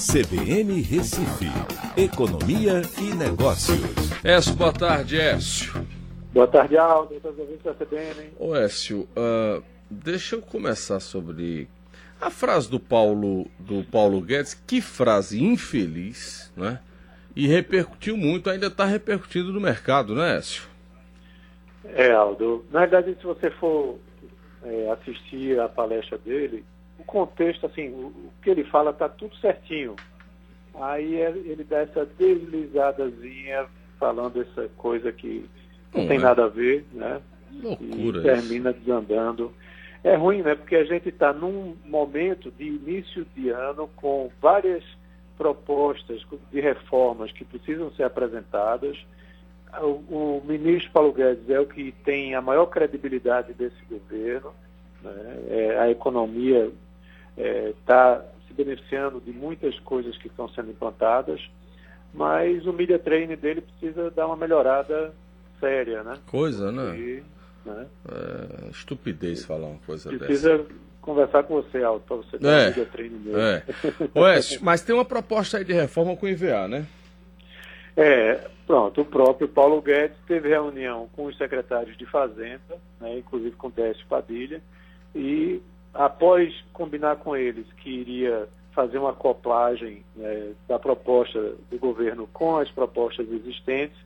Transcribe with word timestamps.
CBN 0.00 0.80
Recife, 0.80 1.44
Economia 1.94 2.80
e 2.98 3.14
Negócios. 3.14 3.78
Écio, 4.24 4.54
boa 4.54 4.72
tarde, 4.72 5.20
Écio. 5.20 5.86
Boa 6.32 6.48
tarde, 6.48 6.78
Aldo, 6.78 7.20
todos 7.20 7.38
os 7.38 7.44
ouvintes 7.44 7.64
da 7.64 7.74
CBN. 7.74 8.32
Ô, 8.38 8.56
Écio, 8.56 9.06
uh, 9.10 9.62
deixa 9.90 10.36
eu 10.36 10.40
começar 10.40 11.00
sobre 11.00 11.68
a 12.18 12.30
frase 12.30 12.70
do 12.70 12.80
Paulo, 12.80 13.46
do 13.58 13.84
Paulo 13.84 14.22
Guedes, 14.22 14.54
que 14.54 14.80
frase 14.80 15.44
infeliz, 15.44 16.50
né? 16.56 16.80
E 17.36 17.46
repercutiu 17.46 18.16
muito, 18.16 18.48
ainda 18.48 18.68
está 18.68 18.86
repercutindo 18.86 19.52
no 19.52 19.60
mercado, 19.60 20.14
né, 20.14 20.38
Écio? 20.38 20.62
É, 21.84 22.10
Aldo. 22.10 22.64
Na 22.70 22.80
verdade, 22.80 23.14
se 23.20 23.26
você 23.26 23.50
for 23.50 23.98
é, 24.64 24.90
assistir 24.92 25.60
a 25.60 25.68
palestra 25.68 26.16
dele, 26.16 26.64
o 27.00 27.04
contexto, 27.04 27.66
assim, 27.66 27.88
o, 27.88 28.30
que 28.42 28.50
ele 28.50 28.64
fala 28.64 28.90
está 28.90 29.08
tudo 29.08 29.34
certinho. 29.36 29.96
Aí 30.74 31.14
ele 31.14 31.64
dá 31.64 31.78
essa 31.78 32.06
deslizadazinha 32.06 33.66
falando 33.98 34.40
essa 34.40 34.68
coisa 34.76 35.12
que 35.12 35.48
não, 35.92 36.06
tem 36.06 36.16
é. 36.18 36.20
nada 36.20 36.44
a 36.44 36.48
ver, 36.48 36.86
né? 36.92 37.20
Loucura. 37.62 38.20
E 38.20 38.22
termina 38.22 38.70
isso. 38.70 38.80
desandando. 38.80 39.52
É 40.02 40.14
ruim, 40.14 40.42
né? 40.42 40.54
Porque 40.54 40.76
a 40.76 40.84
gente 40.84 41.08
está 41.08 41.32
num 41.32 41.76
momento 41.84 42.50
de 42.50 42.64
início 42.64 43.26
de 43.34 43.50
ano 43.50 43.88
com 43.96 44.30
várias 44.40 44.84
propostas 45.36 46.24
de 46.52 46.60
reformas 46.60 47.32
que 47.32 47.44
precisam 47.44 47.90
ser 47.92 48.04
apresentadas. 48.04 48.96
O, 49.82 50.38
o 50.38 50.42
ministro 50.44 50.90
Paulo 50.92 51.12
Guedes 51.12 51.48
é 51.50 51.60
o 51.60 51.66
que 51.66 51.92
tem 52.04 52.34
a 52.34 52.40
maior 52.40 52.66
credibilidade 52.66 53.52
desse 53.52 53.84
governo. 53.90 54.52
Né? 55.02 55.44
É, 55.48 55.78
a 55.78 55.90
economia 55.90 56.70
está 57.40 58.22
é, 58.24 58.46
se 58.46 58.54
beneficiando 58.54 59.20
de 59.20 59.32
muitas 59.32 59.78
coisas 59.80 60.16
que 60.16 60.28
estão 60.28 60.48
sendo 60.50 60.70
implantadas, 60.70 61.40
mas 62.12 62.66
o 62.66 62.72
media 62.72 62.98
training 62.98 63.36
dele 63.36 63.60
precisa 63.60 64.10
dar 64.10 64.26
uma 64.26 64.36
melhorada 64.36 65.14
séria, 65.58 66.02
né? 66.02 66.18
Coisa, 66.26 66.72
né? 66.72 66.96
E, 66.96 67.22
né? 67.64 67.86
É, 68.10 68.70
estupidez 68.70 69.44
falar 69.44 69.68
uma 69.68 69.78
coisa 69.86 70.08
precisa 70.08 70.56
dessa. 70.56 70.64
Precisa 70.64 70.90
conversar 71.00 71.42
com 71.44 71.62
você, 71.62 71.82
Alto, 71.82 72.04
para 72.06 72.16
você 72.16 72.38
dar 72.38 72.50
é, 72.50 72.66
media 72.66 72.86
training 72.86 73.18
dele. 73.18 73.38
É. 73.38 73.62
Oeste, 74.18 74.62
mas 74.62 74.82
tem 74.82 74.94
uma 74.94 75.04
proposta 75.04 75.58
aí 75.58 75.64
de 75.64 75.72
reforma 75.72 76.16
com 76.16 76.26
o 76.26 76.28
IVA, 76.28 76.68
né? 76.68 76.86
É, 77.96 78.40
pronto, 78.66 79.00
o 79.00 79.04
próprio 79.04 79.48
Paulo 79.48 79.80
Guedes 79.82 80.16
teve 80.26 80.48
reunião 80.48 81.08
com 81.14 81.26
os 81.26 81.36
secretários 81.36 81.96
de 81.96 82.06
Fazenda, 82.06 82.78
né, 83.00 83.18
inclusive 83.18 83.56
com 83.56 83.66
o 83.66 83.70
Décio 83.70 84.06
Padilha, 84.08 84.62
e 85.14 85.60
após 85.94 86.54
combinar 86.72 87.16
com 87.16 87.36
eles 87.36 87.66
que 87.74 87.90
iria 87.90 88.48
fazer 88.72 88.98
uma 88.98 89.10
acoplagem 89.10 90.04
né, 90.16 90.52
da 90.68 90.78
proposta 90.78 91.54
do 91.70 91.78
governo 91.78 92.28
com 92.32 92.56
as 92.56 92.70
propostas 92.70 93.30
existentes, 93.30 93.96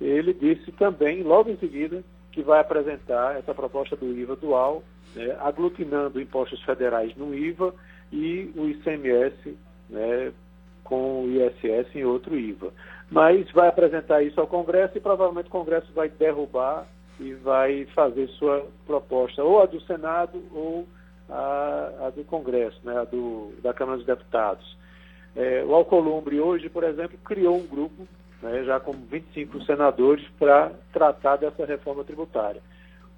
ele 0.00 0.32
disse 0.32 0.70
também, 0.72 1.22
logo 1.22 1.50
em 1.50 1.56
seguida, 1.56 2.02
que 2.32 2.42
vai 2.42 2.60
apresentar 2.60 3.36
essa 3.36 3.54
proposta 3.54 3.96
do 3.96 4.06
IVA 4.16 4.36
dual, 4.36 4.82
né, 5.14 5.36
aglutinando 5.40 6.20
impostos 6.20 6.62
federais 6.62 7.14
no 7.16 7.34
IVA 7.34 7.74
e 8.12 8.50
o 8.56 8.68
ICMS 8.68 9.56
né, 9.88 10.32
com 10.84 11.24
o 11.24 11.28
ISS 11.30 11.94
em 11.94 12.04
outro 12.04 12.38
IVA. 12.38 12.72
Mas 13.10 13.50
vai 13.52 13.68
apresentar 13.68 14.22
isso 14.22 14.40
ao 14.40 14.46
Congresso 14.46 14.96
e 14.96 15.00
provavelmente 15.00 15.48
o 15.48 15.50
Congresso 15.50 15.92
vai 15.92 16.08
derrubar 16.08 16.86
e 17.18 17.32
vai 17.34 17.84
fazer 17.94 18.28
sua 18.30 18.66
proposta, 18.86 19.42
ou 19.42 19.60
a 19.60 19.66
do 19.66 19.80
Senado 19.82 20.42
ou 20.52 20.86
a, 21.30 22.06
a 22.06 22.10
do 22.10 22.24
Congresso, 22.24 22.78
né, 22.84 22.98
a 22.98 23.04
do, 23.04 23.52
da 23.62 23.72
Câmara 23.72 23.98
dos 23.98 24.06
Deputados. 24.06 24.76
É, 25.36 25.64
o 25.64 25.74
Alcolumbre 25.74 26.40
hoje, 26.40 26.68
por 26.68 26.84
exemplo, 26.84 27.16
criou 27.24 27.56
um 27.56 27.66
grupo, 27.66 28.06
né, 28.42 28.64
já 28.64 28.80
com 28.80 28.92
25 28.92 29.62
senadores, 29.62 30.26
para 30.38 30.72
tratar 30.92 31.36
dessa 31.36 31.64
reforma 31.64 32.04
tributária. 32.04 32.60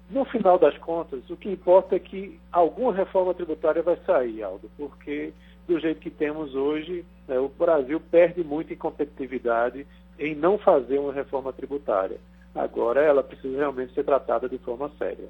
No 0.09 0.25
final 0.25 0.59
das 0.59 0.77
contas, 0.77 1.27
o 1.29 1.37
que 1.37 1.49
importa 1.49 1.95
é 1.95 1.99
que 1.99 2.39
alguma 2.51 2.93
reforma 2.93 3.33
tributária 3.33 3.81
vai 3.81 3.97
sair, 4.05 4.43
Aldo, 4.43 4.69
porque 4.77 5.33
do 5.67 5.79
jeito 5.79 6.01
que 6.01 6.09
temos 6.09 6.53
hoje, 6.53 7.05
né, 7.27 7.39
o 7.39 7.47
Brasil 7.47 7.99
perde 7.99 8.43
muito 8.43 8.73
em 8.73 8.77
competitividade 8.77 9.87
em 10.19 10.35
não 10.35 10.57
fazer 10.57 10.99
uma 10.99 11.13
reforma 11.13 11.51
tributária. 11.51 12.17
Agora 12.53 13.01
ela 13.01 13.23
precisa 13.23 13.57
realmente 13.57 13.93
ser 13.93 14.03
tratada 14.03 14.47
de 14.47 14.57
forma 14.59 14.91
séria. 14.99 15.27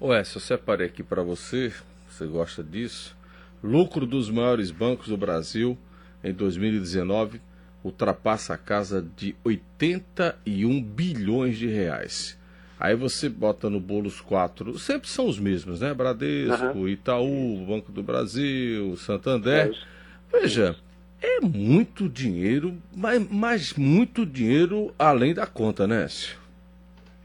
Ué, 0.00 0.24
se 0.24 0.36
eu 0.36 0.40
separei 0.40 0.86
aqui 0.86 1.02
para 1.02 1.22
você 1.22 1.72
você 2.14 2.26
gosta 2.26 2.62
disso? 2.62 3.16
Lucro 3.62 4.06
dos 4.06 4.30
maiores 4.30 4.70
bancos 4.70 5.08
do 5.08 5.16
Brasil 5.16 5.76
em 6.22 6.32
2019 6.32 7.40
ultrapassa 7.82 8.54
a 8.54 8.58
casa 8.58 9.04
de 9.16 9.34
81 9.42 10.82
bilhões 10.82 11.58
de 11.58 11.66
reais. 11.66 12.38
Aí 12.78 12.94
você 12.94 13.28
bota 13.28 13.68
no 13.68 13.80
bolo 13.80 14.06
os 14.06 14.20
quatro, 14.20 14.78
sempre 14.78 15.08
são 15.08 15.26
os 15.26 15.38
mesmos, 15.38 15.80
né? 15.80 15.92
Bradesco, 15.92 16.78
uhum. 16.78 16.88
Itaú, 16.88 17.64
Banco 17.66 17.90
do 17.90 18.02
Brasil, 18.02 18.96
Santander. 18.96 19.72
É 19.72 20.40
Veja, 20.40 20.76
é 21.20 21.40
muito 21.40 22.08
dinheiro, 22.08 22.76
mas, 22.94 23.26
mas 23.30 23.72
muito 23.74 24.24
dinheiro 24.24 24.94
além 24.98 25.34
da 25.34 25.46
conta, 25.46 25.86
né, 25.86 26.04
Écio? 26.04 26.43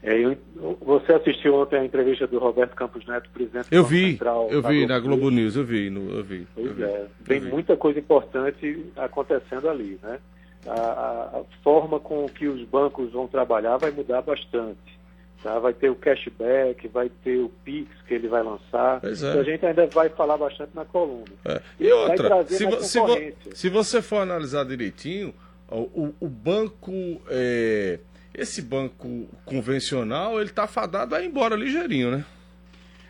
É, 0.02 0.18
eu, 0.18 0.36
você 0.80 1.12
assistiu 1.12 1.56
ontem 1.56 1.76
a 1.76 1.84
entrevista 1.84 2.26
do 2.26 2.38
Roberto 2.38 2.74
Campos 2.74 3.06
Neto, 3.06 3.28
presidente 3.30 3.68
eu 3.70 3.84
vi, 3.84 4.12
Central, 4.12 4.48
eu 4.50 4.62
vi 4.62 4.86
na 4.86 4.98
Globo, 4.98 5.30
News, 5.30 5.56
eu 5.56 5.64
vi, 5.64 5.90
no, 5.90 6.10
eu 6.10 6.24
vi. 6.24 6.46
Pois 6.54 6.66
eu 6.66 6.74
vi, 6.74 6.82
é, 6.84 7.06
tem 7.26 7.40
muita 7.42 7.76
coisa 7.76 7.98
importante 7.98 8.86
acontecendo 8.96 9.68
ali, 9.68 9.98
né? 10.02 10.18
A, 10.66 10.72
a, 10.72 11.42
forma 11.62 12.00
com 12.00 12.26
que 12.28 12.46
os 12.46 12.62
bancos 12.64 13.12
vão 13.12 13.26
trabalhar 13.26 13.76
vai 13.76 13.90
mudar 13.90 14.22
bastante. 14.22 15.00
Tá? 15.42 15.58
Vai 15.58 15.72
ter 15.72 15.90
o 15.90 15.94
cashback, 15.94 16.86
vai 16.88 17.10
ter 17.22 17.38
o 17.38 17.50
Pix 17.64 17.90
que 18.06 18.14
ele 18.14 18.28
vai 18.28 18.42
lançar. 18.42 19.00
É. 19.02 19.38
A 19.38 19.42
gente 19.42 19.64
ainda 19.64 19.86
vai 19.86 20.10
falar 20.10 20.36
bastante 20.36 20.70
na 20.74 20.84
coluna. 20.84 21.24
É. 21.46 21.60
E 21.78 21.90
outra, 21.90 22.44
se, 22.46 22.66
vo, 22.66 22.82
se, 22.82 23.00
vo, 23.00 23.16
se, 23.54 23.68
você 23.70 24.02
for 24.02 24.18
analisar 24.18 24.64
direitinho, 24.64 25.32
o, 25.70 26.12
o 26.20 26.28
banco 26.28 26.92
é, 27.30 28.00
esse 28.40 28.62
banco 28.62 29.28
convencional, 29.44 30.40
ele 30.40 30.50
está 30.50 30.66
fadado 30.66 31.14
a 31.14 31.22
ir 31.22 31.26
embora 31.26 31.54
ligeirinho, 31.54 32.10
né? 32.10 32.24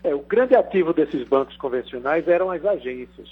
É, 0.02 0.14
o 0.14 0.20
grande 0.20 0.54
ativo 0.54 0.92
desses 0.92 1.26
bancos 1.28 1.56
convencionais 1.56 2.26
eram 2.26 2.50
as 2.50 2.64
agências. 2.64 3.28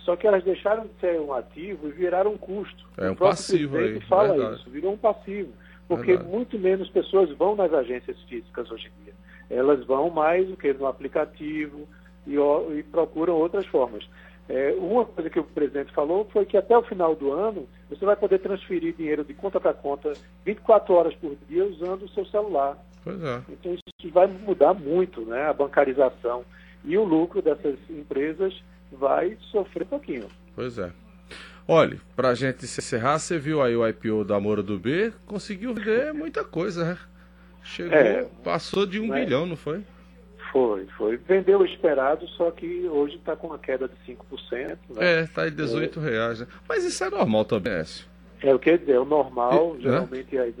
Só 0.00 0.16
que 0.16 0.26
elas 0.26 0.42
deixaram 0.44 0.84
de 0.84 1.00
ser 1.00 1.20
um 1.20 1.32
ativo 1.32 1.88
e 1.88 1.92
viraram 1.92 2.32
um 2.32 2.38
custo. 2.38 2.86
É 2.96 3.10
um 3.10 3.14
passivo 3.14 3.76
aí. 3.76 4.00
fala 4.02 4.28
verdade. 4.28 4.60
isso, 4.60 4.70
virou 4.70 4.92
um 4.92 4.96
passivo. 4.96 5.52
Porque 5.88 6.12
verdade. 6.12 6.30
muito 6.30 6.58
menos 6.58 6.88
pessoas 6.90 7.30
vão 7.36 7.54
nas 7.54 7.72
agências 7.72 8.16
físicas 8.22 8.70
hoje 8.70 8.86
em 8.88 9.04
dia. 9.04 9.14
Elas 9.50 9.84
vão 9.84 10.10
mais 10.10 10.48
do 10.48 10.56
que 10.56 10.72
no 10.72 10.86
aplicativo 10.86 11.86
e, 12.26 12.34
e 12.34 12.82
procuram 12.84 13.34
outras 13.34 13.66
formas. 13.66 14.04
É, 14.48 14.72
uma 14.78 15.04
coisa 15.04 15.28
que 15.28 15.40
o 15.40 15.44
presidente 15.44 15.92
falou 15.92 16.28
foi 16.32 16.46
que 16.46 16.56
até 16.56 16.76
o 16.76 16.82
final 16.82 17.16
do 17.16 17.32
ano 17.32 17.68
você 17.90 18.04
vai 18.04 18.14
poder 18.14 18.38
transferir 18.38 18.94
dinheiro 18.94 19.24
de 19.24 19.34
conta 19.34 19.60
para 19.60 19.74
conta 19.74 20.12
24 20.44 20.94
horas 20.94 21.14
por 21.16 21.36
dia 21.48 21.64
usando 21.64 22.04
o 22.04 22.08
seu 22.10 22.24
celular. 22.26 22.78
Pois 23.02 23.22
é. 23.22 23.42
Então 23.48 23.72
isso 23.74 24.12
vai 24.12 24.26
mudar 24.26 24.74
muito 24.74 25.22
né, 25.22 25.48
a 25.48 25.52
bancarização. 25.52 26.44
E 26.84 26.96
o 26.96 27.02
lucro 27.02 27.42
dessas 27.42 27.76
empresas 27.90 28.62
vai 28.92 29.36
sofrer 29.50 29.82
um 29.82 29.86
pouquinho. 29.88 30.28
Pois 30.54 30.78
é. 30.78 30.92
Olha, 31.66 31.98
para 32.14 32.28
a 32.28 32.34
gente 32.34 32.64
encerrar, 32.64 33.18
você 33.18 33.38
viu 33.38 33.60
aí 33.60 33.74
o 33.74 33.86
IPO 33.86 34.24
da 34.24 34.38
Moura 34.38 34.62
do 34.62 34.78
B, 34.78 35.12
conseguiu 35.26 35.74
vender 35.74 36.14
muita 36.14 36.44
coisa, 36.44 36.84
né? 36.84 36.98
Chegou, 37.64 37.98
é, 37.98 38.24
passou 38.44 38.86
de 38.86 39.00
um 39.00 39.08
né? 39.08 39.24
bilhão, 39.24 39.44
não 39.44 39.56
foi? 39.56 39.82
Foi, 40.52 40.86
foi. 40.96 41.16
Vendeu 41.16 41.60
o 41.60 41.64
esperado, 41.64 42.26
só 42.28 42.50
que 42.50 42.86
hoje 42.88 43.16
está 43.16 43.36
com 43.36 43.48
uma 43.48 43.58
queda 43.58 43.88
de 43.88 44.12
5%. 44.12 44.18
Né? 44.58 44.76
É, 44.98 45.20
está 45.22 45.48
em 45.48 45.52
18 45.52 45.98
é. 46.00 46.02
reais. 46.02 46.40
Né? 46.40 46.46
Mas 46.68 46.84
isso 46.84 47.02
é 47.04 47.10
normal 47.10 47.44
também, 47.44 47.72
Écio. 47.74 48.06
É 48.42 48.54
o 48.54 48.58
que 48.58 48.76
dizer, 48.76 48.92
é 48.92 49.00
o 49.00 49.04
normal, 49.04 49.76
e, 49.78 49.82
geralmente 49.82 50.36
né? 50.36 50.52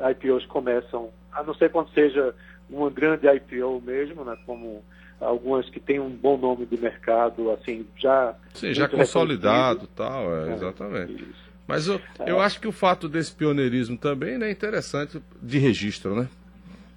as 0.00 0.10
IPOs 0.12 0.46
começam, 0.46 1.10
a 1.32 1.42
não 1.42 1.54
ser 1.54 1.70
quando 1.70 1.90
seja 1.90 2.34
uma 2.68 2.88
grande 2.88 3.26
IPO 3.26 3.82
mesmo, 3.84 4.24
né, 4.24 4.36
como 4.46 4.82
algumas 5.20 5.68
que 5.68 5.80
têm 5.80 5.98
um 5.98 6.08
bom 6.08 6.38
nome 6.38 6.64
de 6.66 6.80
mercado, 6.80 7.50
assim, 7.50 7.84
já... 7.96 8.34
Sim, 8.54 8.72
já 8.72 8.88
consolidado 8.88 9.88
tal, 9.88 10.34
é, 10.34 10.50
é, 10.50 10.54
exatamente. 10.54 11.14
Isso. 11.14 11.50
Mas 11.66 11.86
eu, 11.86 12.00
eu 12.26 12.40
é. 12.40 12.44
acho 12.44 12.60
que 12.60 12.66
o 12.66 12.72
fato 12.72 13.08
desse 13.08 13.32
pioneirismo 13.32 13.96
também 13.96 14.38
né, 14.38 14.48
é 14.48 14.50
interessante 14.50 15.20
de 15.42 15.58
registro, 15.58 16.16
né? 16.16 16.28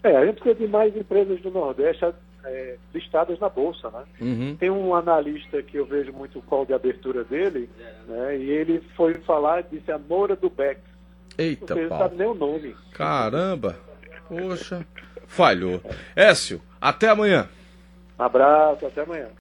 É, 0.03 0.17
a 0.17 0.25
gente 0.25 0.41
precisa 0.41 0.65
de 0.65 0.67
mais 0.67 0.95
empresas 0.95 1.39
do 1.41 1.50
Nordeste 1.50 2.05
é, 2.44 2.75
listadas 2.94 3.39
na 3.39 3.47
Bolsa, 3.47 3.89
né? 3.89 4.03
Uhum. 4.19 4.55
Tem 4.57 4.69
um 4.69 4.94
analista 4.94 5.63
que 5.63 5.77
eu 5.77 5.85
vejo 5.85 6.11
muito 6.11 6.39
o 6.39 6.41
call 6.41 6.65
de 6.65 6.73
abertura 6.73 7.23
dele, 7.23 7.69
né? 8.07 8.38
E 8.38 8.50
ele 8.50 8.81
foi 8.95 9.13
falar, 9.25 9.63
disse 9.63 9.91
a 9.91 9.97
Moura 9.97 10.35
do 10.35 10.50
Beck. 10.50 10.81
Eita, 11.38 11.73
não 11.73 11.89
sabe 11.89 12.15
nem 12.17 12.27
o 12.27 12.33
nome. 12.33 12.75
Caramba! 12.91 13.77
Poxa, 14.27 14.85
falhou. 15.25 15.81
Écio, 16.15 16.61
até 16.81 17.09
amanhã. 17.09 17.47
abraço, 18.17 18.85
até 18.85 19.01
amanhã. 19.01 19.29